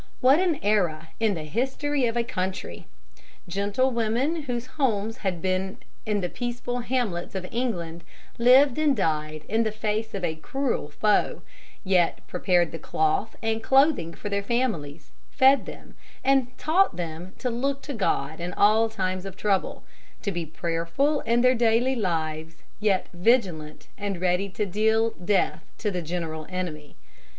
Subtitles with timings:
[0.19, 2.87] What an era in the history of a country!
[3.47, 5.77] Gentlewomen whose homes had been
[6.07, 8.03] in the peaceful hamlets of England
[8.39, 11.43] lived and died in the face of a cruel foe,
[11.83, 15.93] yet prepared the cloth and clothing for their families, fed them,
[16.23, 19.83] and taught them to look to God in all times of trouble,
[20.23, 25.91] to be prayerful in their daily lives, yet vigilant and ready to deal death to
[25.91, 26.95] the general enemy.